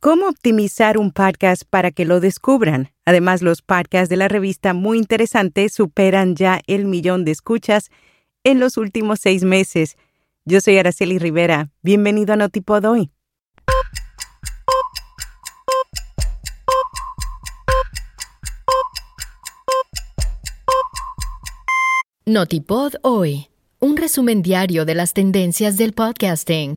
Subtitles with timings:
[0.00, 2.92] ¿Cómo optimizar un podcast para que lo descubran?
[3.04, 7.90] Además, los podcasts de la revista Muy Interesante superan ya el millón de escuchas
[8.44, 9.96] en los últimos seis meses.
[10.44, 11.70] Yo soy Araceli Rivera.
[11.82, 13.10] Bienvenido a Notipod hoy.
[22.24, 23.48] Notipod hoy.
[23.80, 26.76] Un resumen diario de las tendencias del podcasting.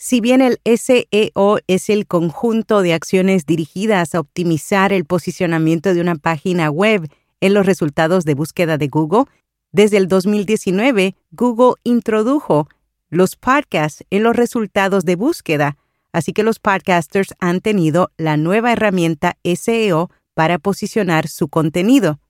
[0.00, 6.00] Si bien el SEO es el conjunto de acciones dirigidas a optimizar el posicionamiento de
[6.00, 9.24] una página web en los resultados de búsqueda de Google,
[9.72, 12.68] desde el 2019 Google introdujo
[13.10, 15.76] los podcasts en los resultados de búsqueda,
[16.12, 22.20] así que los podcasters han tenido la nueva herramienta SEO para posicionar su contenido.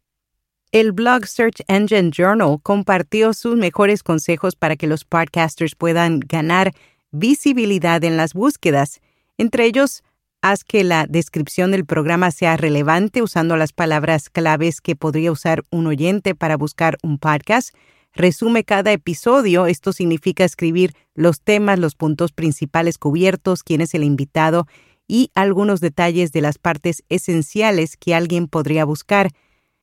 [0.73, 6.73] El blog Search Engine Journal compartió sus mejores consejos para que los podcasters puedan ganar
[7.11, 9.01] visibilidad en las búsquedas.
[9.37, 10.03] Entre ellos,
[10.43, 15.65] haz que la descripción del programa sea relevante usando las palabras claves que podría usar
[15.71, 17.75] un oyente para buscar un podcast.
[18.15, 19.67] Resume cada episodio.
[19.67, 24.67] Esto significa escribir los temas, los puntos principales cubiertos, quién es el invitado
[25.07, 29.31] y algunos detalles de las partes esenciales que alguien podría buscar.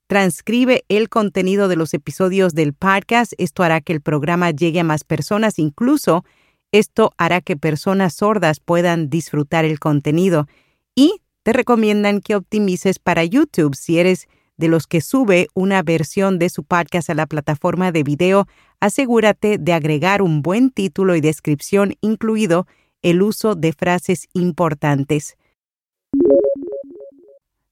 [0.07, 3.33] Transcribe el contenido de los episodios del podcast.
[3.37, 6.23] Esto hará que el programa llegue a más personas, incluso
[6.71, 10.47] esto hará que personas sordas puedan disfrutar el contenido
[10.95, 14.27] y te recomiendan que optimices para YouTube si eres
[14.57, 18.47] de los que sube una versión de su podcast a la plataforma de video,
[18.79, 22.67] asegúrate de agregar un buen título y descripción, incluido
[23.01, 25.37] el uso de frases importantes.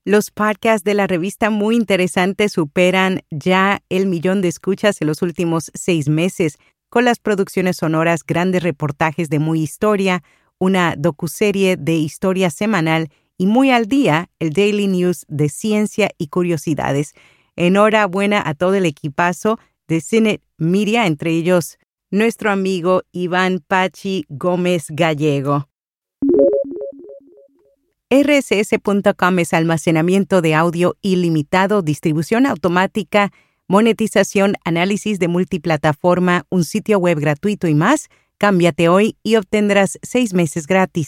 [0.05, 5.21] Los podcasts de la revista Muy Interesante superan ya el millón de escuchas en los
[5.21, 6.57] últimos seis meses,
[6.93, 10.21] con las producciones sonoras, grandes reportajes de Muy Historia,
[10.59, 16.27] una docuserie de historia semanal y muy al día el Daily News de ciencia y
[16.27, 17.15] curiosidades.
[17.55, 21.79] Enhorabuena a todo el equipazo de Cine Media, entre ellos
[22.11, 25.67] nuestro amigo Iván Pachi Gómez Gallego.
[28.11, 33.31] RSS.com es almacenamiento de audio ilimitado, distribución automática
[33.67, 40.33] monetización, análisis de multiplataforma, un sitio web gratuito y más, cámbiate hoy y obtendrás seis
[40.33, 41.07] meses gratis.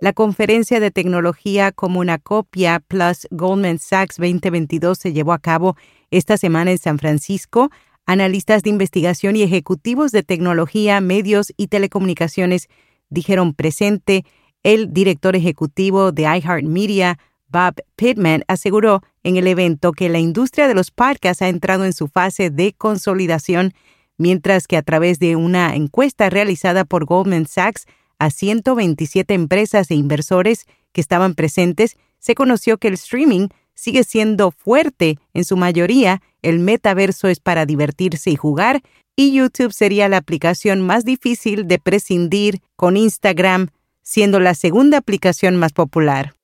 [0.00, 5.76] La conferencia de tecnología como una copia Plus Goldman Sachs 2022 se llevó a cabo
[6.10, 7.70] esta semana en San Francisco.
[8.06, 12.68] Analistas de investigación y ejecutivos de tecnología, medios y telecomunicaciones
[13.10, 14.24] dijeron presente.
[14.62, 17.18] El director ejecutivo de iHeartMedia,
[17.48, 21.92] Bob Pittman, aseguró en el evento que la industria de los podcasts ha entrado en
[21.92, 23.74] su fase de consolidación,
[24.18, 27.86] mientras que a través de una encuesta realizada por Goldman Sachs
[28.18, 34.50] a 127 empresas e inversores que estaban presentes, se conoció que el streaming sigue siendo
[34.50, 38.82] fuerte en su mayoría, el metaverso es para divertirse y jugar,
[39.16, 43.68] y YouTube sería la aplicación más difícil de prescindir con Instagram,
[44.02, 46.34] siendo la segunda aplicación más popular.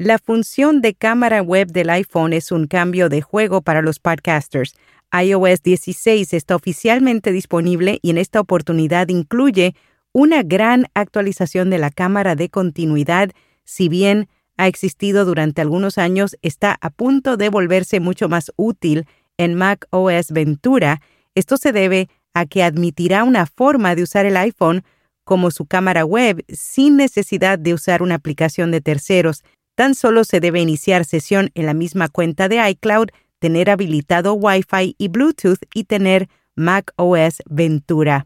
[0.00, 4.76] La función de cámara web del iPhone es un cambio de juego para los podcasters.
[5.12, 9.74] iOS 16 está oficialmente disponible y en esta oportunidad incluye
[10.12, 13.32] una gran actualización de la cámara de continuidad,
[13.64, 19.04] si bien ha existido durante algunos años, está a punto de volverse mucho más útil
[19.36, 21.02] en Mac OS Ventura.
[21.34, 24.84] Esto se debe a que admitirá una forma de usar el iPhone
[25.24, 29.42] como su cámara web sin necesidad de usar una aplicación de terceros.
[29.78, 34.96] Tan solo se debe iniciar sesión en la misma cuenta de iCloud, tener habilitado Wi-Fi
[34.98, 38.24] y Bluetooth y tener Mac OS Ventura.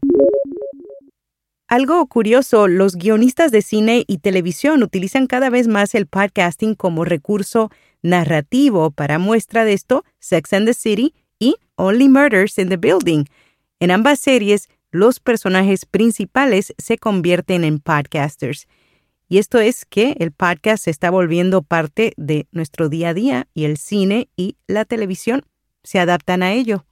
[1.67, 7.05] Algo curioso, los guionistas de cine y televisión utilizan cada vez más el podcasting como
[7.05, 7.69] recurso
[8.01, 8.89] narrativo.
[8.89, 13.25] Para muestra de esto, Sex and the City y Only Murders in the Building.
[13.79, 18.65] En ambas series, los personajes principales se convierten en podcasters.
[19.33, 23.47] Y esto es que el podcast se está volviendo parte de nuestro día a día
[23.55, 25.41] y el cine y la televisión
[25.83, 26.85] se adaptan a ello.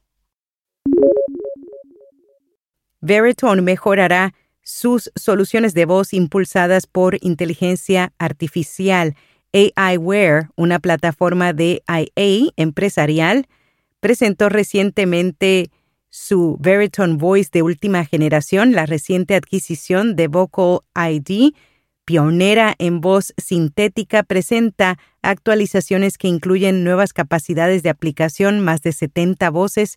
[3.00, 4.34] Veritone mejorará
[4.64, 9.16] sus soluciones de voz impulsadas por inteligencia artificial.
[9.54, 13.46] AIware, una plataforma de IA empresarial,
[14.00, 15.70] presentó recientemente
[16.10, 21.54] su Veritone Voice de última generación, la reciente adquisición de Vocal ID,
[22.12, 29.50] pionera en voz sintética, presenta actualizaciones que incluyen nuevas capacidades de aplicación, más de 70
[29.50, 29.96] voces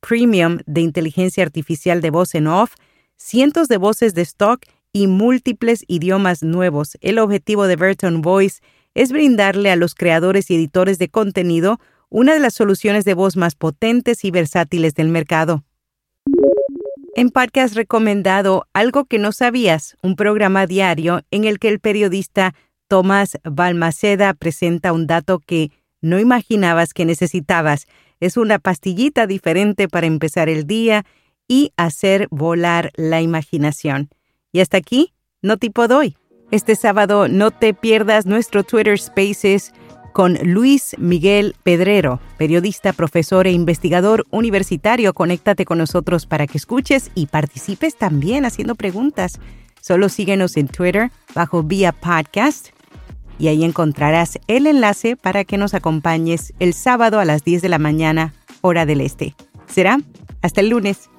[0.00, 2.74] premium de inteligencia artificial de voz en off,
[3.16, 4.62] cientos de voces de stock
[4.92, 6.98] y múltiples idiomas nuevos.
[7.00, 8.60] El objetivo de Veritone Voice
[8.92, 11.80] es brindarle a los creadores y editores de contenido
[12.10, 15.64] una de las soluciones de voz más potentes y versátiles del mercado.
[17.16, 22.56] En podcast recomendado Algo que no sabías, un programa diario en el que el periodista
[22.88, 25.70] Tomás Balmaceda presenta un dato que
[26.00, 27.86] no imaginabas que necesitabas.
[28.18, 31.04] Es una pastillita diferente para empezar el día
[31.46, 34.08] y hacer volar la imaginación.
[34.50, 36.16] Y hasta aquí, no tipo doy.
[36.50, 39.72] Este sábado no te pierdas nuestro Twitter Spaces
[40.14, 45.12] con Luis Miguel Pedrero, periodista, profesor e investigador universitario.
[45.12, 49.40] Conéctate con nosotros para que escuches y participes también haciendo preguntas.
[49.80, 52.68] Solo síguenos en Twitter bajo Vía Podcast
[53.40, 57.68] y ahí encontrarás el enlace para que nos acompañes el sábado a las 10 de
[57.68, 59.34] la mañana, hora del este.
[59.66, 59.98] Será
[60.42, 61.10] hasta el lunes.